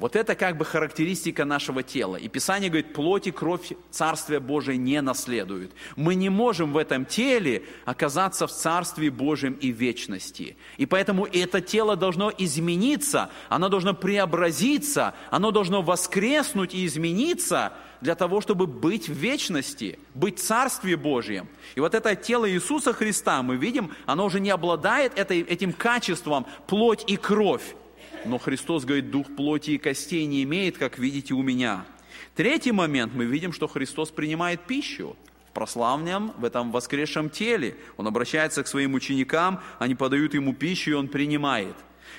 [0.01, 2.17] Вот это как бы характеристика нашего тела.
[2.17, 5.73] И Писание говорит, плоть и кровь Царствия Божия не наследуют.
[5.95, 10.57] Мы не можем в этом теле оказаться в Царстве Божьем и вечности.
[10.79, 18.15] И поэтому это тело должно измениться, оно должно преобразиться, оно должно воскреснуть и измениться для
[18.15, 21.47] того, чтобы быть в вечности, быть в Царстве Божьем.
[21.75, 26.47] И вот это тело Иисуса Христа, мы видим, оно уже не обладает этой, этим качеством
[26.67, 27.75] плоть и кровь.
[28.25, 31.87] Но Христос говорит, дух плоти и костей не имеет, как видите у меня.
[32.35, 35.17] Третий момент, мы видим, что Христос принимает пищу
[35.49, 37.77] в прославленном, в этом воскресшем теле.
[37.97, 41.75] Он обращается к своим ученикам, они подают ему пищу, и он принимает.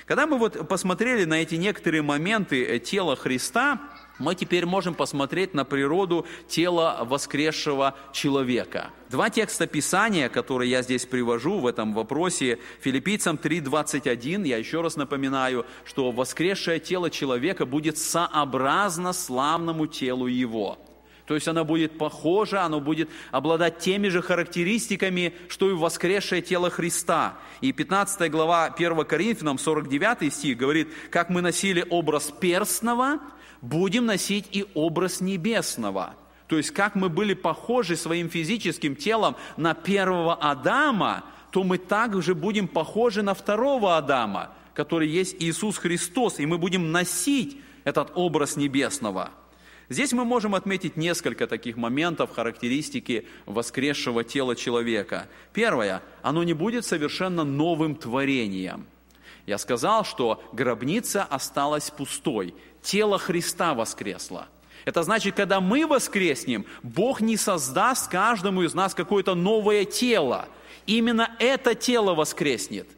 [0.06, 3.80] Когда мы вот посмотрели на эти некоторые моменты э, тела Христа,
[4.18, 8.90] мы теперь можем посмотреть на природу тела воскресшего человека.
[9.10, 14.96] Два текста Писания, которые я здесь привожу в этом вопросе, филиппийцам 3.21, я еще раз
[14.96, 20.78] напоминаю, что воскресшее тело человека будет сообразно славному телу его.
[21.26, 26.68] То есть оно будет похоже, оно будет обладать теми же характеристиками, что и воскресшее тело
[26.68, 27.38] Христа.
[27.60, 33.20] И 15 глава 1 Коринфянам, 49 стих, говорит, как мы носили образ перстного,
[33.62, 36.16] будем носить и образ небесного.
[36.48, 42.34] То есть, как мы были похожи своим физическим телом на первого Адама, то мы также
[42.34, 48.56] будем похожи на второго Адама, который есть Иисус Христос, и мы будем носить этот образ
[48.56, 49.30] небесного.
[49.88, 55.28] Здесь мы можем отметить несколько таких моментов характеристики воскресшего тела человека.
[55.52, 58.86] Первое, оно не будет совершенно новым творением.
[59.44, 64.48] Я сказал, что гробница осталась пустой, тело Христа воскресло.
[64.84, 70.46] Это значит, когда мы воскреснем, Бог не создаст каждому из нас какое-то новое тело.
[70.86, 72.88] Именно это тело воскреснет,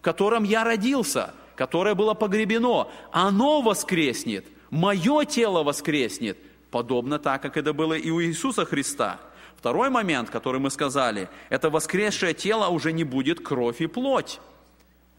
[0.00, 2.90] в котором я родился, которое было погребено.
[3.10, 6.36] Оно воскреснет, мое тело воскреснет,
[6.70, 9.18] подобно так, как это было и у Иисуса Христа.
[9.56, 14.40] Второй момент, который мы сказали, это воскресшее тело уже не будет кровь и плоть.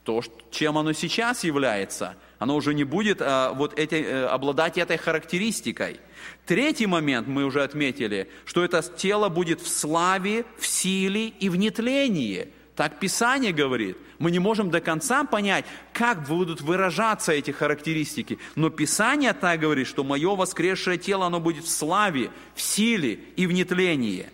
[0.03, 4.97] То, чем оно сейчас является– Оно уже не будет а, вот эти, а, обладать этой
[4.97, 5.99] характеристикой.
[6.47, 11.56] Третий момент мы уже отметили, что это тело будет в славе, в силе и в
[11.56, 12.47] нетлении.
[12.75, 13.95] Так Писание говорит.
[14.17, 18.39] Мы не можем до конца понять, как будут выражаться эти характеристики.
[18.56, 23.45] Но Писание так говорит, что мое воскресшее тело, оно будет в славе, в силе и
[23.45, 24.30] в нетлении.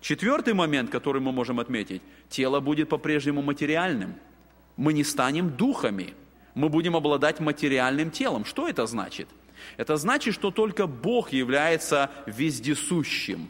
[0.00, 4.14] Четвертый момент, который мы можем отметить, тело будет по-прежнему материальным.
[4.78, 6.14] Мы не станем духами
[6.60, 8.44] мы будем обладать материальным телом.
[8.44, 9.28] Что это значит?
[9.78, 13.48] Это значит, что только Бог является вездесущим.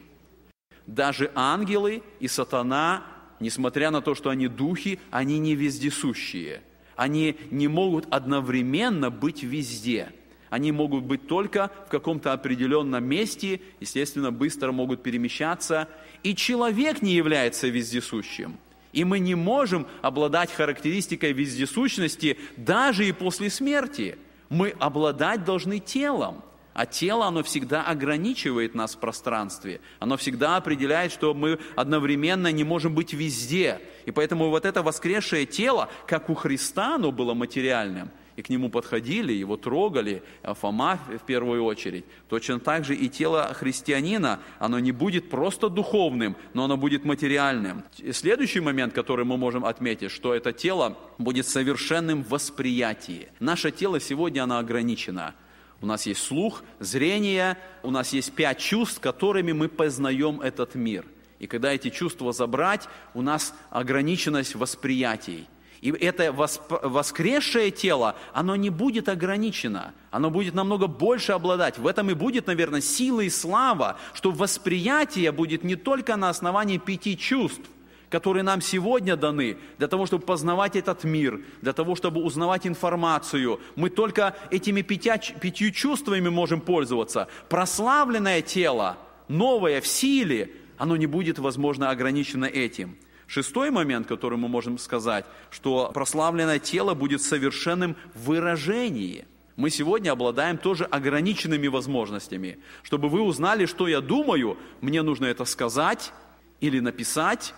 [0.87, 3.03] Даже ангелы и сатана,
[3.39, 6.61] несмотря на то, что они духи, они не вездесущие.
[6.95, 10.09] Они не могут одновременно быть везде.
[10.49, 15.87] Они могут быть только в каком-то определенном месте, естественно, быстро могут перемещаться.
[16.23, 18.57] И человек не является вездесущим–
[18.93, 24.17] и мы не можем обладать характеристикой вездесущности даже и после смерти.
[24.49, 26.43] Мы обладать должны телом.
[26.73, 29.81] А тело, оно всегда ограничивает нас в пространстве.
[29.99, 33.81] Оно всегда определяет, что мы одновременно не можем быть везде.
[34.05, 38.09] И поэтому вот это воскресшее тело, как у Христа оно было материальным–
[38.41, 42.05] и к нему подходили, его трогали, а Фома в первую очередь.
[42.27, 47.83] Точно так же и тело христианина, оно не будет просто духовным, но оно будет материальным.
[48.11, 53.27] Следующий момент, который мы можем отметить, что это тело будет совершенным в восприятии.
[53.39, 55.35] Наше тело сегодня, оно ограничено.
[55.79, 61.05] У нас есть слух, зрение, у нас есть пять чувств, которыми мы познаем этот мир.
[61.37, 65.47] И когда эти чувства забрать, у нас ограниченность восприятий.
[65.81, 71.79] И это воскресшее тело, оно не будет ограничено, оно будет намного больше обладать.
[71.79, 76.77] В этом и будет, наверное, сила и слава, что восприятие будет не только на основании
[76.77, 77.67] пяти чувств,
[78.11, 83.59] которые нам сегодня даны, для того, чтобы познавать этот мир, для того, чтобы узнавать информацию.
[83.75, 87.27] Мы только этими пятью чувствами можем пользоваться.
[87.49, 88.97] Прославленное тело,
[89.29, 92.97] новое в силе, оно не будет, возможно, ограничено этим.
[93.31, 99.23] Шестой момент, который мы можем сказать, что прославленное тело будет совершенным в выражении.
[99.55, 102.59] Мы сегодня обладаем тоже ограниченными возможностями.
[102.83, 106.11] Чтобы вы узнали, что я думаю, мне нужно это сказать
[106.59, 107.53] или написать,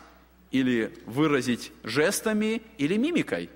[0.51, 3.49] или выразить жестами или мимикой.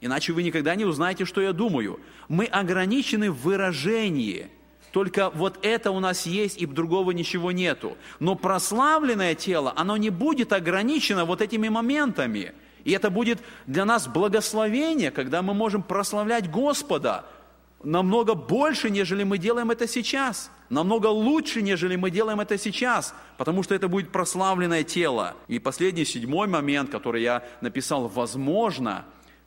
[0.00, 1.98] Иначе вы никогда не узнаете, что я думаю.
[2.28, 4.48] Мы ограничены в выражении–
[4.94, 7.96] только вот это у нас есть, и другого ничего нету.
[8.20, 12.52] Но прославленное тело, оно не будет ограничено вот этими моментами.
[12.84, 17.24] И это будет для нас благословение, когда мы можем прославлять Господа
[17.82, 20.48] намного больше, нежели мы делаем это сейчас.
[20.70, 25.34] Намного лучше, нежели мы делаем это сейчас, потому что это будет прославленное тело.
[25.48, 29.04] И последний, седьмой момент, который я написал, возможно,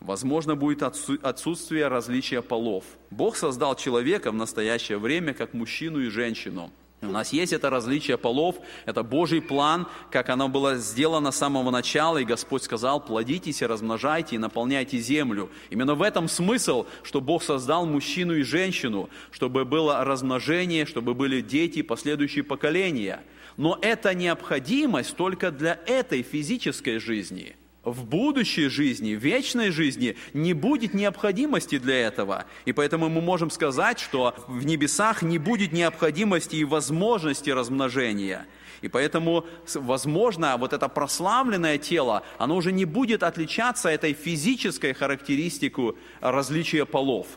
[0.08, 2.86] Возможно, будет отсутствие различия полов.
[3.12, 6.72] Бог создал человека в настоящее время как мужчину и женщину.
[7.02, 11.72] У нас есть это различие полов, это Божий план, как оно было сделано с самого
[11.72, 15.50] начала, и Господь сказал, плодитесь и размножайте, и наполняйте землю.
[15.70, 21.42] Именно в этом смысл, что Бог создал мужчину и женщину, чтобы было размножение, чтобы были
[21.42, 23.24] дети, последующие поколения.
[23.58, 30.54] Но это необходимость только для этой физической жизни– в будущей жизни, в вечной жизни не
[30.54, 32.46] будет необходимости для этого.
[32.66, 38.46] И поэтому мы можем сказать, что в небесах не будет необходимости и возможности размножения.
[38.82, 45.96] И поэтому, возможно, вот это прославленное тело, оно уже не будет отличаться этой физической характеристикой
[46.20, 47.28] различия полов.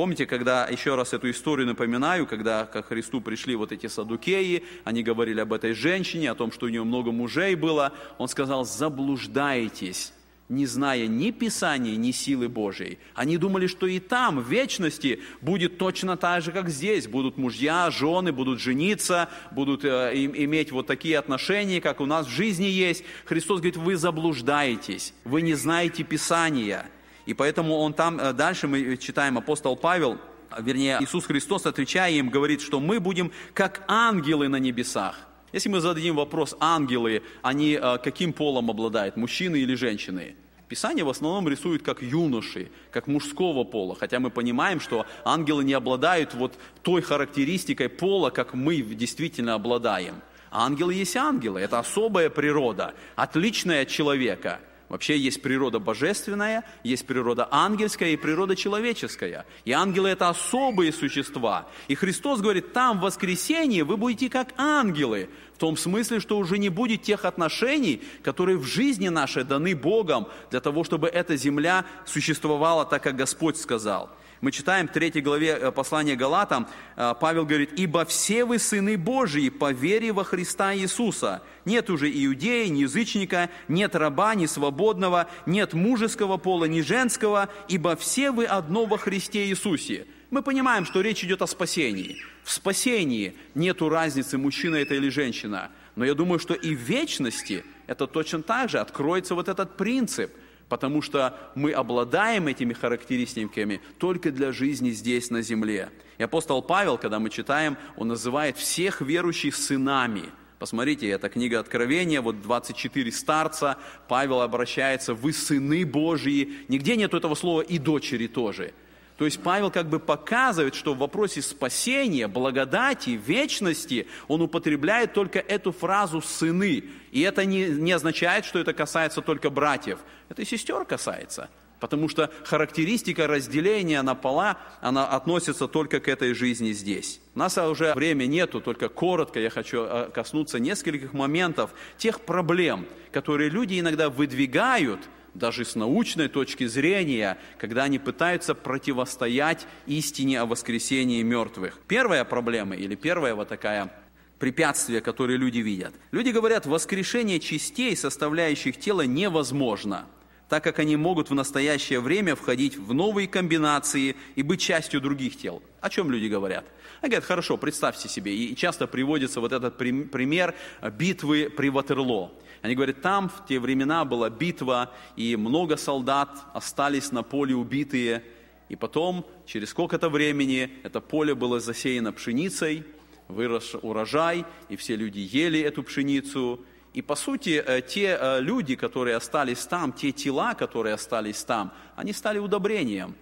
[0.00, 5.02] Помните, когда, еще раз эту историю напоминаю, когда к Христу пришли вот эти садукеи, они
[5.02, 10.14] говорили об этой женщине, о том, что у нее много мужей было, он сказал, заблуждаетесь,
[10.48, 12.98] не зная ни Писания, ни силы Божьей.
[13.14, 17.06] Они думали, что и там, в вечности, будет точно так же, как здесь.
[17.06, 22.30] Будут мужья, жены, будут жениться, будут э, иметь вот такие отношения, как у нас в
[22.30, 23.04] жизни есть.
[23.26, 26.86] Христос говорит, вы заблуждаетесь, вы не знаете Писания.
[27.30, 30.18] И поэтому он там, э, дальше мы читаем, апостол Павел,
[30.58, 35.16] вернее, Иисус Христос, отвечая им, говорит, что мы будем как ангелы на небесах.
[35.52, 40.34] Если мы зададим вопрос, ангелы, они э, каким полом обладают, мужчины или женщины?
[40.66, 45.74] Писание в основном рисует как юноши, как мужского пола, хотя мы понимаем, что ангелы не
[45.74, 50.14] обладают вот той характеристикой пола, как мы действительно обладаем.
[50.50, 54.58] Ангелы есть ангелы, это особая природа, отличная от человека–
[54.90, 59.46] Вообще есть природа божественная, есть природа ангельская и природа человеческая.
[59.64, 61.68] И ангелы это особые существа.
[61.86, 65.30] И Христос говорит, там в воскресенье вы будете как ангелы.
[65.54, 70.26] В том смысле, что уже не будет тех отношений, которые в жизни нашей даны Богом,
[70.50, 74.10] для того, чтобы эта земля существовала так, как Господь сказал.
[74.40, 76.66] Мы читаем в 3 главе э, послания Галатам,
[76.96, 81.42] э, Павел говорит, «Ибо все вы сыны Божии по вере во Христа Иисуса.
[81.66, 87.96] Нет уже иудея, ни язычника, нет раба, ни свободного, нет мужеского пола, ни женского, ибо
[87.96, 90.06] все вы одно во Христе Иисусе».
[90.30, 92.16] Мы понимаем, что речь идет о спасении.
[92.42, 95.70] В спасении нету разницы, мужчина это или женщина.
[95.96, 100.32] Но я думаю, что и в вечности это точно так же откроется вот этот принцип–
[100.70, 105.90] потому что мы обладаем этими характеристиками только для жизни здесь, на земле.
[106.16, 110.30] И апостол Павел, когда мы читаем, он называет всех верующих сынами.
[110.60, 116.64] Посмотрите, это книга Откровения, вот 24 старца, Павел обращается, вы сыны Божьи.
[116.68, 118.72] Нигде нет этого слова и дочери тоже.
[119.20, 125.40] То есть Павел как бы показывает, что в вопросе спасения, благодати, вечности он употребляет только
[125.40, 126.84] эту фразу «сыны».
[127.12, 129.98] И это не, не означает, что это касается только братьев.
[130.30, 131.50] Это и сестер касается.
[131.80, 137.20] Потому что характеристика разделения на пола, она относится только к этой жизни здесь.
[137.34, 142.86] У нас уже время нету, только коротко я хочу э, коснуться нескольких моментов, тех проблем,
[143.12, 145.00] которые люди иногда выдвигают–
[145.34, 151.78] даже с научной точки зрения, когда они пытаются противостоять истине о воскресении мертвых.
[151.86, 153.92] Первая проблема или первая вот такая
[154.38, 155.94] препятствие, которое люди видят.
[156.12, 160.06] Люди говорят, воскрешение частей, составляющих тело, невозможно,
[160.48, 165.36] так как они могут в настоящее время входить в новые комбинации и быть частью других
[165.36, 165.62] тел.
[165.80, 166.64] О чем люди говорят?
[167.02, 170.54] Они говорят, хорошо, представьте себе, и часто приводится вот этот пример
[170.98, 172.32] битвы при Ватерлоо.
[172.62, 178.22] Они говорят, там в те времена была битва, и много солдат остались на поле убитые.
[178.68, 182.84] И потом, через сколько-то времени, это поле было засеяно пшеницей,
[183.28, 186.60] вырос урожай, и все люди ели эту пшеницу.
[186.92, 191.72] И по сути, э, те э, люди, которые остались там, те тела, которые остались там,
[191.96, 193.14] они стали удобрением.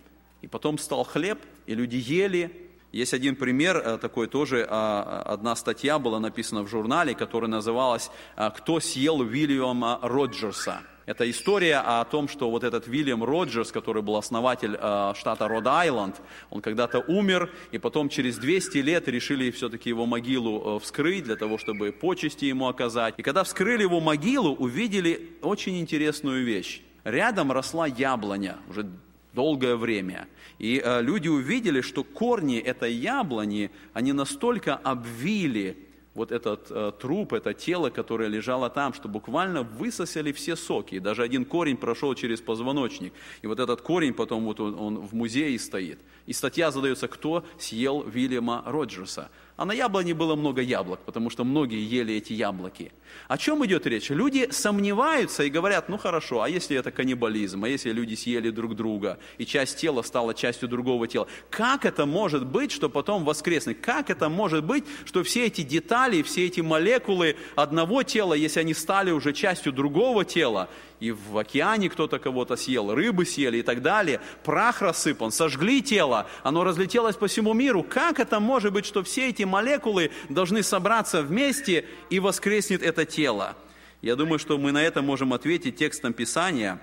[0.43, 2.68] И потом стал хлеб, и люди ели,
[2.99, 8.11] есть один пример э, такой тоже, а, одна статья была написана в журнале, которая называлась
[8.36, 10.80] а, «Кто съел Уильяма Роджерса?».
[11.07, 16.16] Это история о том, что вот этот Вильям Роджерс, который был основатель э, штата Род-Айленд,
[16.51, 21.36] он когда-то умер, и потом через 200 лет решили все-таки его могилу э, вскрыть для
[21.36, 23.14] того, чтобы почести ему оказать.
[23.16, 26.82] И когда вскрыли его могилу, увидели очень интересную вещь.
[27.05, 28.86] Рядом росла яблоня, уже
[29.39, 30.26] долгое время.
[30.59, 35.76] И э, люди увидели, что корни этой яблони, они настолько обвили
[36.14, 40.99] вот этот э, труп, это тело, которое лежало там, что буквально высосали все соки.
[40.99, 43.12] Даже один корень прошел через позвоночник.
[43.43, 46.01] И вот этот корень потом вот он, он в музее стоит.
[46.29, 49.31] И статья задается, кто съел Вильяма Роджерса.
[49.57, 52.93] А на яблоне было много яблок, потому что многие ели эти яблоки.
[53.29, 54.11] О чем идет речь?
[54.11, 58.76] Люди сомневаются и говорят, ну хорошо, а если это каннибализм, а если люди съели друг
[58.76, 61.26] друга, и часть тела стала частью другого тела?
[61.49, 63.81] Как это может быть, что потом воскреснет?
[63.81, 68.74] Как это может быть, что все эти детали, все эти молекулы одного тела, если они
[68.74, 70.68] стали уже частью другого тела,
[71.01, 76.26] и в океане кто-то кого-то съел, рыбы съели и так далее, прах рассыпан, сожгли тело,
[76.42, 77.82] оно разлетелось по всему миру.
[77.82, 83.57] Как это может быть, что все эти молекулы должны собраться вместе и воскреснет это тело?
[84.03, 86.80] Я думаю, что мы на это можем ответить текстом Писания.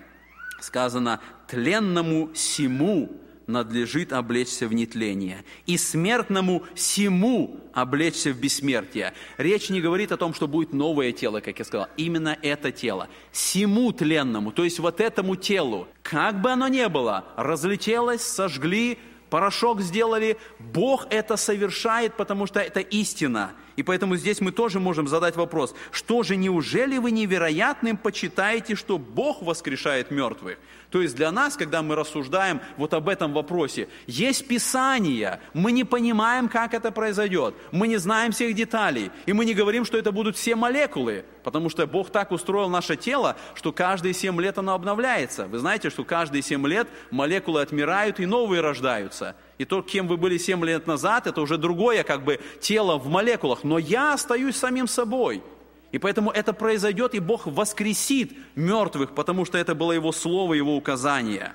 [0.59, 3.09] Сказано «тленному сему
[3.48, 9.14] надлежит облечься в нетление, и смертному сему облечься в бессмертие.
[9.38, 13.08] Речь не говорит о том, что будет новое тело, как я сказал, именно это тело.
[13.32, 18.98] Сему тленному, то есть вот этому телу, как бы оно ни было, разлетелось, сожгли,
[19.30, 23.52] порошок сделали, Бог это совершает, потому что это истина.
[23.76, 28.97] И поэтому здесь мы тоже можем задать вопрос, что же, неужели вы невероятным почитаете, что
[28.97, 30.57] Бог воскрешает мертвых?
[30.91, 35.84] То есть для нас, когда мы рассуждаем вот об этом вопросе, есть Писание, мы не
[35.84, 40.13] понимаем, как это произойдет, мы не знаем всех деталей, и мы не говорим, что это
[40.13, 44.73] будут все молекулы, потому что Бог так устроил наше тело, что каждые семь лет оно
[44.73, 45.47] обновляется.
[45.47, 49.36] Вы знаете, что каждые семь лет молекулы отмирают и новые рождаются.
[49.58, 53.08] И то, кем вы были семь лет назад, это уже другое как бы тело в
[53.08, 55.41] молекулах, но я остаюсь самим собой–
[55.95, 60.76] и поэтому это произойдет, и Бог воскресит мертвых, потому что это было Его слово, Его
[60.76, 61.53] указание.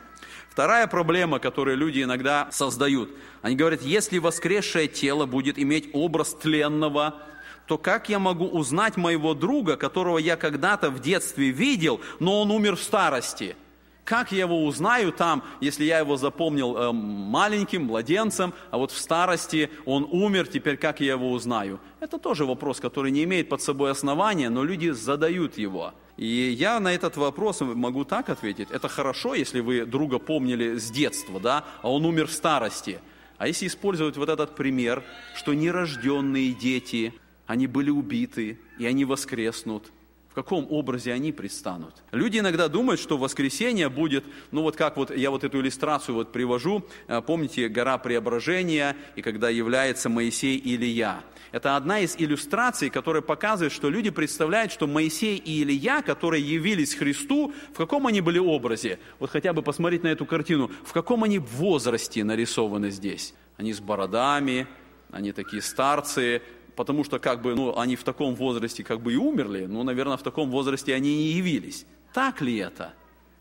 [0.48, 3.10] Вторая проблема, которую люди иногда создают,
[3.42, 7.22] они говорят, если воскресшее тело будет иметь образ тленного,
[7.66, 12.50] то как я могу узнать моего друга, которого я когда-то в детстве видел, но он
[12.50, 13.56] умер в старости–
[14.04, 18.98] как я его узнаю там, если я его запомнил э, маленьким, младенцем, а вот в
[18.98, 21.80] старости он умер, теперь как я его узнаю?
[22.00, 25.94] Это тоже вопрос, который не имеет под собой основания, но люди задают его.
[26.16, 28.70] И я на этот вопрос могу так ответить.
[28.70, 33.00] Это хорошо, если вы друга помнили с детства, да, а он умер в старости.
[33.38, 35.02] А если использовать вот этот пример,
[35.34, 37.14] что нерожденные дети,
[37.46, 39.92] они были убиты, и они воскреснут–
[40.30, 41.94] в каком образе они предстанут.
[42.12, 46.30] Люди иногда думают, что воскресенье будет, ну вот как вот я вот эту иллюстрацию вот
[46.32, 51.22] привожу, э, помните, гора преображения, и когда является Моисей и Илья.
[51.50, 56.94] Это одна из иллюстраций, которая показывает, что люди представляют, что Моисей и Илья, которые явились
[56.94, 59.00] Христу, в каком они были образе?
[59.18, 63.34] Вот хотя бы посмотреть на эту картину, в каком они возрасте нарисованы здесь?
[63.56, 64.68] Они с бородами,
[65.10, 66.40] они такие старцы,
[66.76, 70.16] потому что как бы, ну, они в таком возрасте как бы и умерли, ну, наверное,
[70.16, 71.86] в таком возрасте они и явились.
[72.12, 72.94] Так ли это?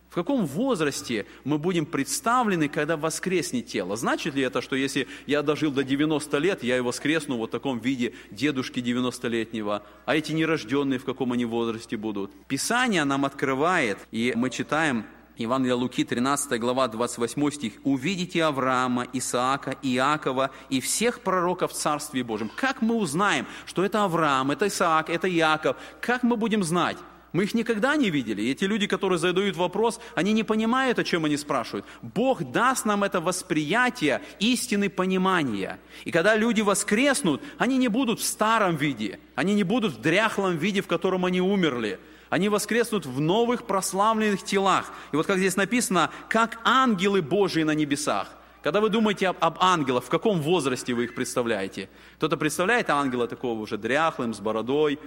[0.09, 3.95] В каком возрасте мы будем представлены, когда воскреснет тело?
[3.95, 7.51] Значит ли это, что если я дожил до 90 лет, я и воскресну вот в
[7.51, 12.31] таком виде дедушки 90-летнего, а эти нерожденные в каком они возрасте будут?
[12.47, 15.05] Писание нам открывает, и мы читаем
[15.39, 17.73] Евангелие Луки, 13 глава, 28 стих.
[17.85, 22.51] «Увидите Авраама, Исаака, Иакова и всех пророков в Царстве Божьем».
[22.57, 25.77] Как мы узнаем, что это Авраам, это Исаак, это Иаков?
[26.01, 26.97] Как мы будем знать?
[27.31, 28.41] Мы их никогда не видели.
[28.41, 31.85] И эти люди, которые задают вопрос, они не понимают, о чем они спрашивают.
[32.01, 35.79] Бог даст нам это восприятие истины понимания.
[36.03, 40.57] И когда люди воскреснут, они не будут в старом виде, они не будут в дряхлом
[40.57, 41.97] виде, в котором они умерли
[42.29, 44.91] они воскреснут в новых прославленных телах.
[45.11, 48.29] И вот как здесь написано, как ангелы Божии на небесах.
[48.61, 51.89] Когда вы думаете об, об ангелах, в каком возрасте вы их представляете?
[52.17, 54.99] Кто-то представляет ангела такого уже дряхлым, с бородой,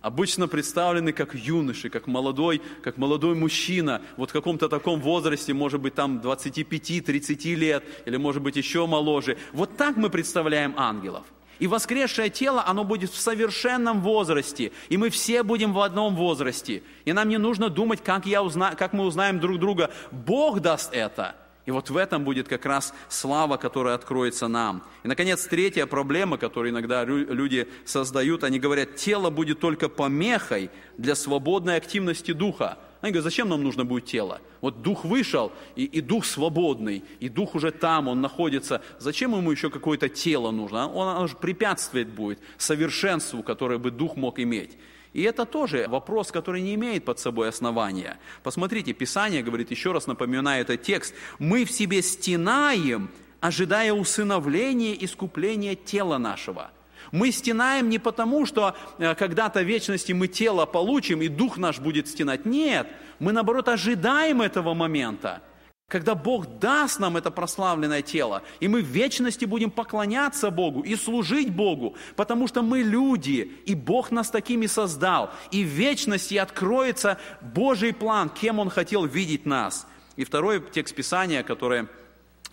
[0.00, 5.80] обычно представлены как юноши, как молодой, как молодой мужчина, вот в каком-то таком возрасте, может
[5.80, 9.38] быть, там 25-30 лет, или может быть еще моложе.
[9.52, 11.24] Вот так мы представляем ангелов–
[11.60, 14.72] и воскресшее тело, оно будет в совершенном возрасте.
[14.88, 16.82] И мы все будем в одном возрасте.
[17.04, 18.74] И нам не нужно думать, как, я узна...
[18.74, 19.90] как мы узнаем друг друга.
[20.10, 21.36] Бог даст это.
[21.66, 24.82] И вот в этом будет как раз слава, которая откроется нам.
[25.04, 31.14] И, наконец, третья проблема, которую иногда люди создают, они говорят, тело будет только помехой для
[31.14, 32.78] свободной активности духа.
[33.00, 34.40] Они говорят, зачем нам нужно будет тело?
[34.60, 38.82] Вот дух вышел, и, и дух свободный, и дух уже там, он находится.
[38.98, 40.92] Зачем ему еще какое-то тело нужно?
[40.92, 44.76] Он, он же препятствовать будет совершенству, которое бы дух мог иметь.
[45.14, 48.18] И это тоже вопрос, который не имеет под собой основания.
[48.42, 55.74] Посмотрите, Писание говорит, еще раз напоминаю этот текст, мы в себе стенаем, ожидая усыновления, искупления
[55.74, 56.70] тела нашего–
[57.12, 61.78] мы стенаем не потому, что э, когда-то в вечности мы тело получим, и дух наш
[61.78, 62.46] будет стенать.
[62.46, 62.88] Нет,
[63.18, 65.42] мы наоборот ожидаем этого момента,
[65.88, 70.94] когда Бог даст нам это прославленное тело, и мы в вечности будем поклоняться Богу и
[70.94, 77.18] служить Богу, потому что мы люди, и Бог нас такими создал, и в вечности откроется
[77.40, 79.86] Божий план, кем Он хотел видеть нас.
[80.16, 81.88] И второй текст Писания, который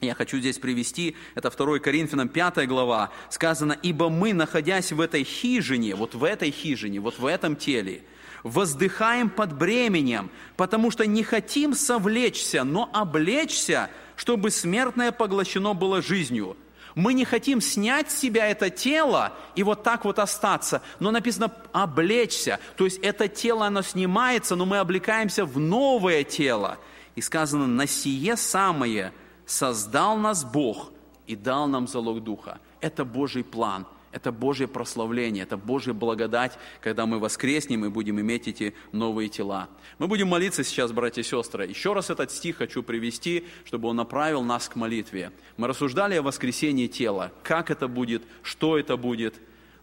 [0.01, 5.23] я хочу здесь привести, это 2 Коринфянам 5 глава, сказано, «Ибо мы, находясь в этой
[5.23, 8.03] хижине, вот в этой хижине, вот в этом теле,
[8.43, 16.55] воздыхаем под бременем, потому что не хотим совлечься, но облечься, чтобы смертное поглощено было жизнью».
[16.93, 20.81] Мы не хотим снять с себя это тело и вот так вот остаться.
[20.99, 22.59] Но написано облечься.
[22.75, 26.79] То есть это тело, оно снимается, но мы облекаемся в новое тело.
[27.15, 29.13] И сказано, на сие самое–
[29.47, 30.91] создал нас Бог
[31.25, 32.59] и дал нам залог Духа.
[32.79, 38.47] Это Божий план, это Божье прославление, это Божья благодать, когда мы воскреснем и будем иметь
[38.47, 39.69] эти новые тела.
[39.97, 41.65] Мы будем молиться сейчас, братья и сестры.
[41.65, 45.31] Еще раз этот стих хочу привести, чтобы он направил нас к молитве.
[45.55, 49.35] Мы рассуждали о воскресении тела, как это будет, что это будет.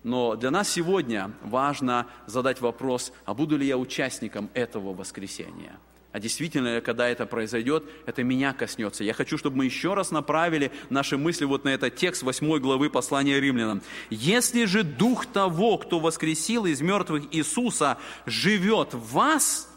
[0.02, 5.78] Но для нас сегодня важно задать вопрос, а буду ли я участником этого воскресения?
[6.14, 9.02] А действительно, когда это произойдет, это меня коснется.
[9.02, 12.88] Я хочу, чтобы мы еще раз направили наши мысли вот на этот текст 8 главы
[12.88, 13.82] послания римлянам.
[14.10, 19.68] «Если же Дух того, кто воскресил из мертвых Иисуса, живет в вас,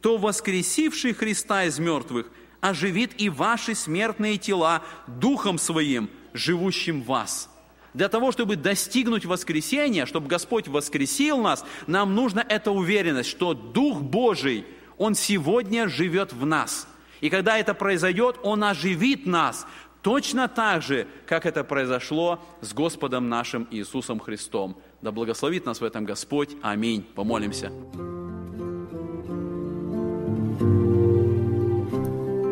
[0.00, 2.30] то воскресивший Христа из мертвых
[2.60, 7.50] оживит и ваши смертные тела Духом Своим, живущим в вас».
[7.92, 14.00] Для того, чтобы достигнуть воскресения, чтобы Господь воскресил нас, нам нужна эта уверенность, что Дух
[14.00, 14.64] Божий–
[15.02, 16.86] он сегодня живет в нас.
[17.20, 19.66] И когда это произойдет, Он оживит нас
[20.00, 24.76] точно так же, как это произошло с Господом нашим Иисусом Христом.
[25.00, 26.50] Да благословит нас в этом Господь.
[26.62, 27.04] Аминь.
[27.16, 27.72] Помолимся.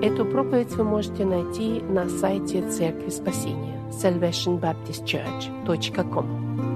[0.02, 6.69] Эту проповедь вы можете найти на сайте Церкви Спасения salvationbaptistchurch.com.